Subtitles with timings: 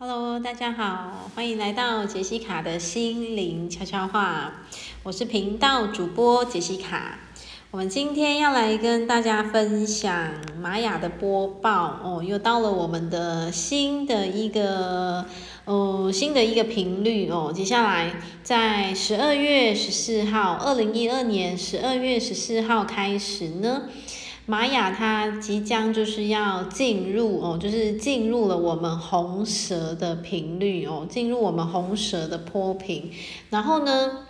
[0.00, 4.52] Hello，大家好，欢迎来到杰西卡的心灵悄悄话。
[5.02, 7.18] 我是频道主播杰西卡。
[7.72, 15.26] 我们今天要来跟大家分享玛雅的播报哦，又到了我们的新的一个
[15.64, 17.52] 呃新的一个频率哦。
[17.52, 23.88] 接下来在十二月十四号，二零一二年十二月十四号开始呢。
[24.50, 33.10] 玛雅它即将就是要进入哦，就是进入了我们红蛇的频率哦，进入我们红蛇的波频。
[33.50, 34.24] 然后呢，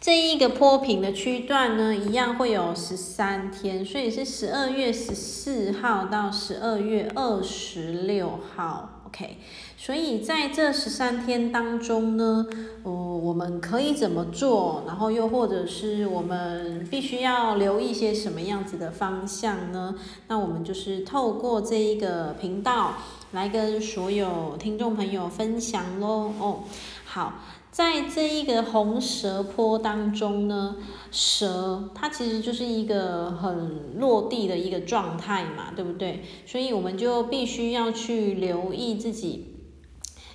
[0.00, 9.02] 这一个波频的区段呢，一样会有十三天，所以是十二月十四号到十二月二十六号。
[9.08, 9.38] OK，
[9.76, 12.46] 所以在这十三天当中呢，
[12.84, 14.84] 呃，我们可以怎么做？
[14.86, 19.96] 然后又或者是我们必须要留意一些什么样子的方向呢？
[20.28, 22.94] 那我们就是透过这一个频道
[23.32, 26.32] 来跟所有听众朋友分享喽。
[26.38, 26.64] 哦，
[27.04, 27.40] 好，
[27.70, 30.76] 在这一个红蛇坡当中呢，
[31.12, 36.24] 蛇它其实就是一个很落地的一个状态嘛，对不对？
[36.44, 39.54] 所以我们就必须要去留意自己，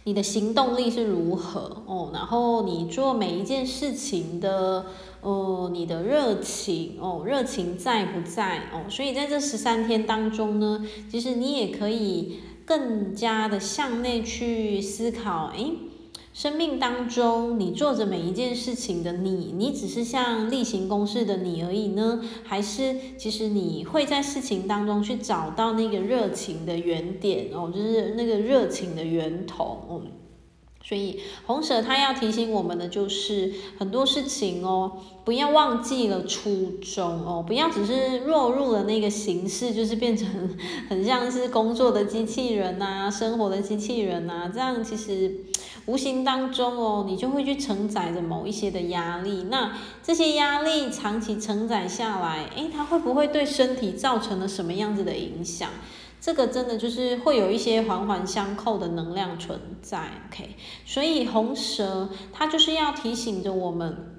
[0.05, 4.85] 你的行动力是如何哦，然后你做每一件事情的，
[5.19, 8.89] 哦，你的热情哦，热情在不在哦？
[8.89, 15.73] 所以在这十三天当中呢，其实你也可以更加的向内去思考，诶。
[16.33, 22.21] 生命当中，你做着每一件事情的你，你只是像例行公事的你而已呢？
[22.43, 30.01] 还是其实你会在事情当中去找到那个热情的原点哦，就是那个热情的源头哦。
[30.85, 34.91] 所以红蛇他要提醒我们的就是很多事情哦，
[35.23, 40.27] 不要忘记了初衷哦，不要只是落入了那个形式，就是变成
[40.89, 45.45] 很像是工作的机器人呐，生活的机器人呐，这样其实
[45.85, 49.47] 无形当中哦，你就会去承载着某一些的压力。
[49.49, 55.69] 那这些压力长期承载下来，诶，它会不会对身体造成了什么样子的影响？
[56.21, 60.55] 这个真的就是会有一些环环相扣的能量存在，OK，
[60.85, 64.12] 所以红蛇它就是要提醒着我们。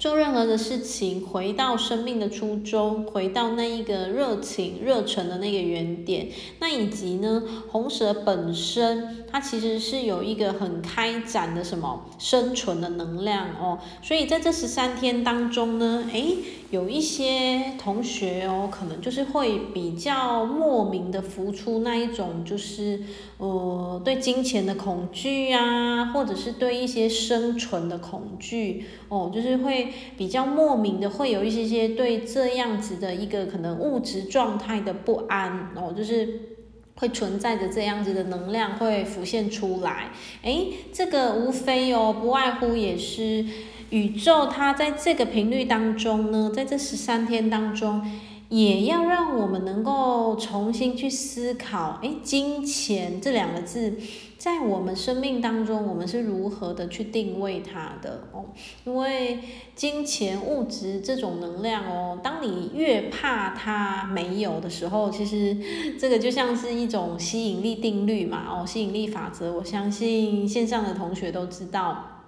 [0.00, 6.28] 做任何的事情，回到生命的初衷，回到那一个热情、热忱的那个原点。
[6.58, 13.78] 那以及呢，红蛇本身它其实是有一个很开展的什么生存的能量哦。
[14.00, 16.38] 所以在这十三天当中呢，诶，
[16.70, 23.00] 有一些同学哦，可能就是会比较莫名的浮出那一种，就是
[23.38, 29.92] 呃，对金钱的恐惧啊，或者是对一些生存的恐惧哦，就是会。
[30.16, 36.56] 比较莫名的会有一些些对这样子的一个可能物质状态的不安哦，就是
[36.96, 40.10] 会存在着这样子的能量会浮现出来。
[40.42, 43.44] 诶，这个无非哦，不外乎也是
[43.90, 48.04] 宇宙它在这个频率当中呢，在这十三天当中，
[48.48, 53.96] 也要让我们能够重新去思考，诶，金钱这两个字。
[54.38, 58.46] 在我们生命当中，我们是如何的去定位它的哦？
[58.86, 59.38] 因为
[59.74, 65.54] 金钱、物质这种能量哦，当你越怕它没有的时候，其实
[65.98, 69.52] 这个就像是一种吸引力定律嘛哦，吸引力法则。
[69.52, 72.19] 我相信线上的同学都知道，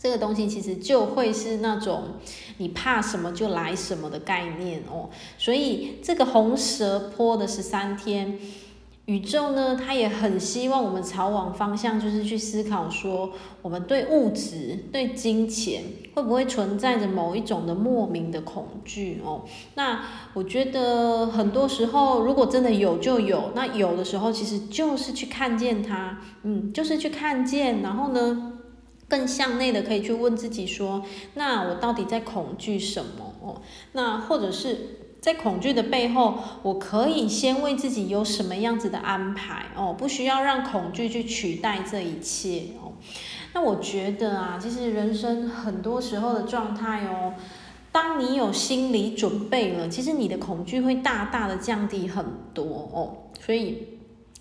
[0.00, 2.04] 这个东西其实就会是那种
[2.56, 5.10] 你怕什么就来什么的概念哦。
[5.36, 8.38] 所以这个红蛇坡的十三天。
[9.06, 15.82] 宇宙呢，它也很希望我们朝往方向，就是去思考说，我们对物质、对金钱
[16.14, 19.42] 会不会存在着某一种的莫名的恐惧哦？
[19.74, 28.49] 那我觉得很多时候，如果真的有就有，那有的时候其实就是去看见它，嗯，就是去看见，然后呢，
[29.10, 31.04] 更向内的可以去问自己说，
[31.34, 33.60] 那我到底在恐惧什么哦？
[33.92, 34.96] 那或者是。
[35.20, 42.92] 在恐惧的背后，我可以先为自己有什么样子的安排哦，不需要让恐惧去取代这一切哦。
[43.52, 47.34] 那我觉得啊，其实人生很多时候的状态哦，
[47.92, 52.24] 当你有心理准备了，其实你的恐惧会大大的降低很
[52.54, 53.28] 多哦。
[53.44, 53.99] 所以，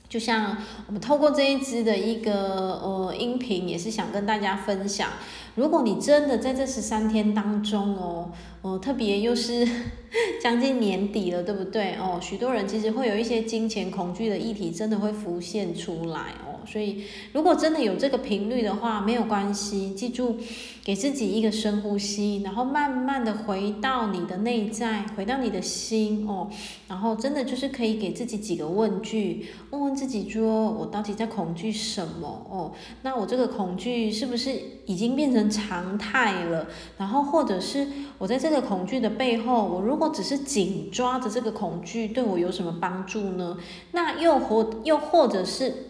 [0.10, 0.58] 就像
[0.88, 5.08] 我们透过这一支的一个呃音频，也是想跟大家分享，
[5.56, 8.32] 如果你真的在这十三天当中哦。
[8.62, 9.66] 哦，特别又是
[10.44, 11.96] 将近年底了，对不对？
[11.96, 16.59] 哦，许多人其实会有一些金钱恐惧的议题，真的会浮现出来哦。
[16.70, 20.38] 所以，如果真的有这个频率的话，没有关系，记住，
[20.84, 26.50] 给自己一个深呼吸，然后慢慢的回到你的内在，回到你的心哦。
[26.88, 32.46] 然后，真的就是可以给自己几个问句，问问自己说，我到底在恐惧什么？
[32.50, 34.52] 哦，那我这个恐惧是不是
[34.86, 36.68] 已经变成常态了？
[36.98, 37.88] 然后，或者是
[38.18, 43.58] 我在这个恐惧的背后，我如果只是紧抓着这个恐惧，对我有什么帮助呢？
[43.92, 45.89] 那又或又或者是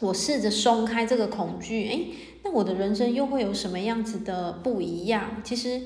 [0.00, 5.42] 我试着松开这个恐惧，诶，那我的人生又会有什么样子的不一样？
[5.44, 5.82] 其实，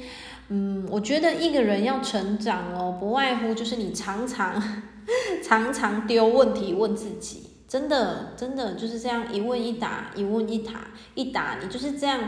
[0.48, 4.62] 嗯，我觉得一个人要成长哦，不外乎就是你常常
[5.42, 12.20] 常常丢问题问自己，真的真的就是这样一问一答，一问一答，一答，你就是这样。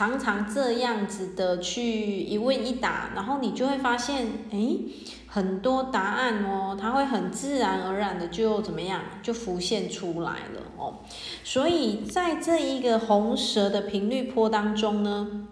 [0.00, 4.80] 常常这样子的去一问一答，然后你就会发现，诶，
[5.26, 11.00] 很多答案哦，它会很自然而然的就怎么样，就浮现出来了哦。
[11.44, 15.46] 所以在这一个红蛇的频率波当中呢，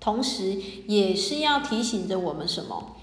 [0.00, 2.96] 同时也是要提醒着我们什么？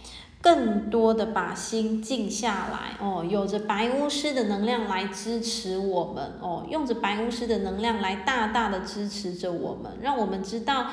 [0.48, 10.88] 更多的把心静下来哦，有着白巫师的能量来支持我们哦，用着白巫师的能量来大大的支持着我们，让我们知道。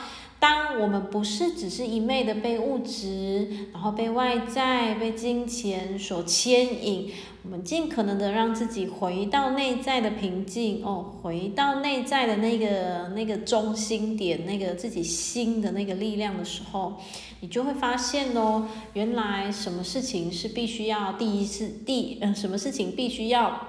[0.44, 7.10] 当我们不是只是一昧的被物质，然后被外在、被金钱所牵引，
[7.44, 16.96] 我们尽可能的让自己回到内在的平静哦，回到内在的那个那个中心点，那个自己心的那个力量的时候，
[17.40, 23.68] 你就会发现哦，原来什么事情是必须要第一次第嗯，什么事情必须要。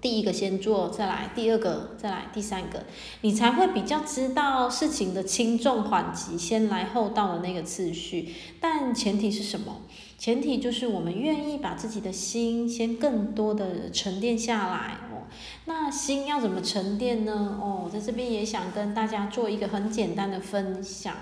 [0.00, 2.84] 第一个先做，再来第二个，再来第三个，
[3.22, 8.34] 你才会比较知道事情的轻重缓急，先来后到的那个次序。
[8.60, 9.82] 但前提是什么？
[10.16, 15.26] 前提就是我们愿意把自己的心先更多的沉淀下来哦。
[15.66, 17.58] 那心要怎么沉淀呢？
[17.60, 21.14] 哦，在这边也想跟大家做一个很简单的分享。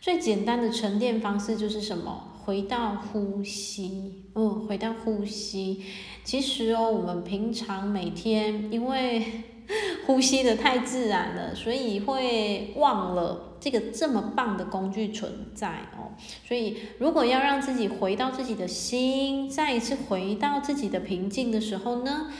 [0.00, 2.32] 最简单的沉淀方式就是什么？
[2.46, 5.82] 回到呼吸，嗯，回到呼吸。
[6.22, 9.42] 其实哦，我们平常每天因为
[10.06, 16.14] 呼吸得太自然了，所以会忘了这个这么棒的工具存在哦。
[16.46, 22.30] 所以，如果要让自己回到自己的心，再一次回到自己的平静的时候呢，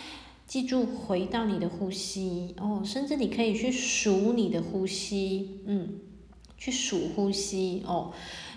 [0.47, 5.95] 记住回到你的呼吸哦，甚至你可以去数你的呼吸，嗯，
[6.57, 8.13] 去数呼吸哦。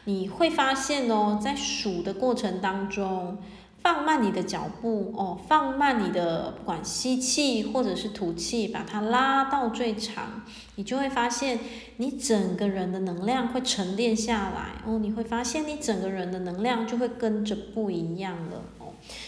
[0.10, 3.38] 你会发现哦，在数的过程当中，
[3.78, 10.42] 放慢你的脚步哦，放慢你的不管吸气或者是吐气，把它拉到最长，
[10.78, 11.60] 你就会发现
[11.98, 18.88] 你整个人的能量会沉淀下来哦，你会发现你整个人的能量就会跟着不一样了哦。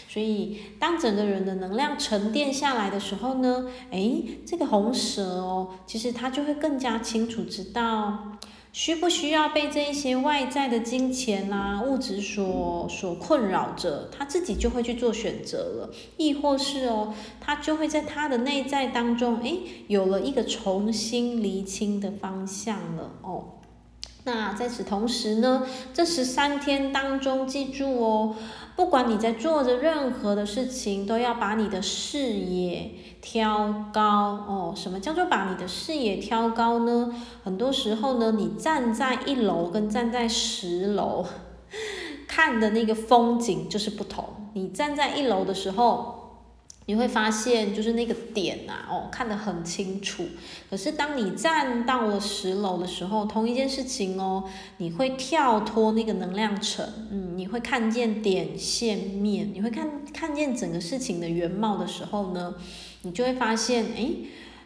[0.09, 8.39] 所以当整个人的能量沉淀下来的时候呢，诶，这个红蛇哦，其实它就会更加清楚知道。
[8.73, 23.60] 需不需要被这一些外在的金钱啊、物质所所困扰着，他自己就会去做选择了，亦或是哦，他就会在他的内在当中，诶，有了一个重新厘清的方向了哦。
[24.23, 28.35] 那在此同时呢，这十三天当中，记住哦，
[28.75, 34.73] 不管你在做着任何的事情，都要把你的视野挑高哦。
[34.75, 37.15] 什么叫做把你的视野挑高呢？
[37.43, 41.25] 很多时候呢，你站在一楼跟站在十楼
[42.27, 44.23] 看的那个风景就是不同。
[44.53, 46.20] 你站在一楼的时候，
[46.87, 50.25] 你会发现，就是那个点呐、啊，哦，看得很清楚。
[50.69, 54.43] 可是当你站到了十楼的时候，同一件事情哦，
[54.77, 62.55] 你会跳脱那个能量层，嗯，你会看见点线面，你会看看见整个事情的原貌的时候呢，
[63.03, 64.15] 你就会发现，诶。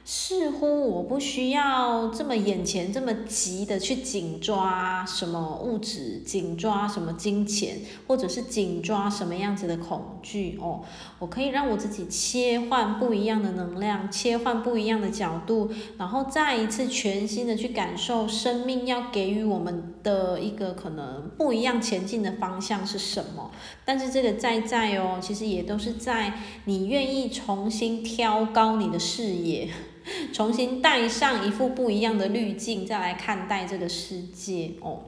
[0.08, 10.84] 似乎我不需要这么眼前这么急的去紧抓什么物质，紧抓什么金钱，或者是紧抓什么样子的恐惧哦。
[11.18, 23.50] 我可以让我自己切换不一样的能量，切换不一样的角度，然后再一次全新的去感受生命要给予我们的一个可能不一样前进的方向是什么。
[23.84, 26.34] 但是这个在在哦，其实也都是在
[26.66, 29.68] 你愿意重新挑高你的视野。
[30.34, 35.02] 重新戴上一副不一样的滤镜，再来看待这个世界哦。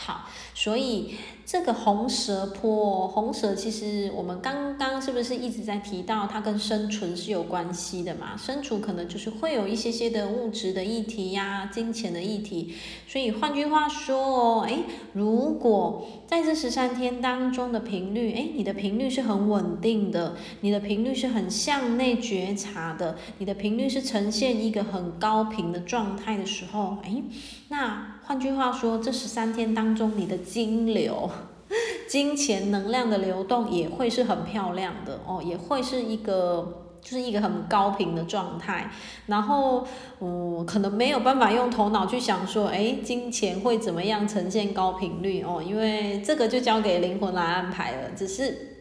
[0.00, 8.36] 好，所以这个红蛇坡，红蛇其实我们刚刚是不是一直在提到它跟生存是有关系的嘛？
[8.36, 12.74] 生存可能就是会有一些些的物质的议题呀、金钱的议题。
[13.08, 14.78] 所以换句话说哦，哎，
[15.14, 27.20] 如果在这十三天当中的频率，哎，你的频率是很稳定的，你的频率是很向内觉察的，你的频率是呈现一个很高频的状态的时候，哎，
[27.68, 31.30] 那换句话说，这十三天当中你的金流。
[32.06, 38.90] 金钱能量的流动也会是很漂亮的哦，也会是一个就是一个很高频的状态。
[39.28, 39.86] 然后，
[40.20, 48.10] 嗯，可能没有办法用头脑去想说，哎，金钱会怎么样呈现高频率哦，因为这个就交给灵魂来安排了。
[48.14, 48.77] 只是。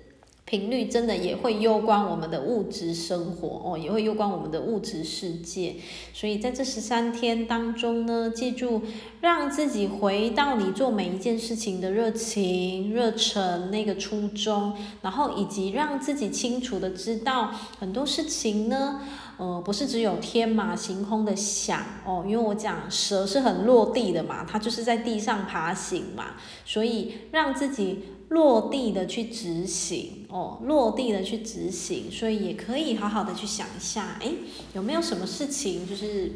[0.50, 5.75] 频率真的也会攸关我们的物质生活哦，也会攸关我们的物质世界。
[6.13, 8.82] 所以在这十三天当中呢，记住
[9.20, 19.01] 让自己回到你做每一件事情的热情、热忱那个初衷，然后以及让自己清楚的知道很多事情呢，
[19.38, 28.06] 呃，不是只有天马行空的想哦，因为我讲蛇是很落地的嘛，它就是在地上爬行嘛，所以让自己。
[28.29, 34.31] 落地的去执行哦，落地的去执行，所以也可以好好的去想一下，哎，
[34.74, 36.31] 有没有什么事情就是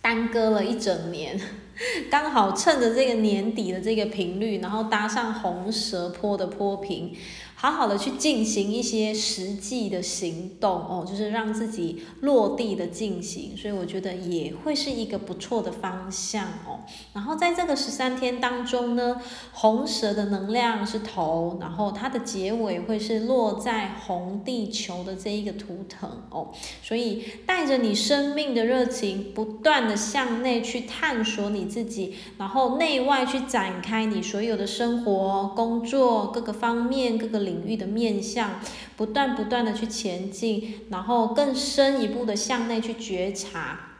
[0.00, 1.38] 耽搁了一整年，
[2.10, 7.14] 刚好趁着这个年底的这个频率，然后搭上红蛇坡的坡平。
[7.62, 16.80] 好好的去进行一些实际的行动哦，就是让自己落地的进行，所以我觉得也会是一个不错的方向哦。
[17.12, 19.20] 然后在这个十三天当中呢，
[19.52, 26.48] 红蛇的能量是头，然后它的结尾会是落在红地球的这一个图腾哦，
[26.82, 37.51] 所以带着你生命的热情，不断的向内去探索你自己，然后内外去展开你所有的生活、工作各个方面各个领。
[37.52, 38.60] 领域的面向，
[38.96, 43.91] 不断不断的去前进，然后更深一步的向内去觉察，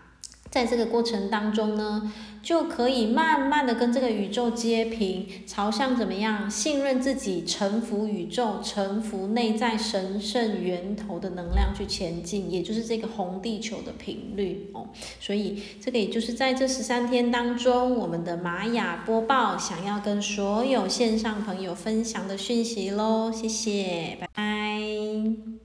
[0.52, 6.48] 在这个过程当中呢，就可以慢慢的跟这个宇宙接平，朝向怎么样？
[6.50, 14.90] 信任自己，臣服宇宙，臣服内在神圣源头的能量去前进，也就是这个红地球的频率哦。
[15.18, 23.32] 所以这个也就是在这十三天当中，我们的玛雅播报想要跟所有线上朋友分享的讯息喽。
[23.32, 25.61] 谢谢，拜拜。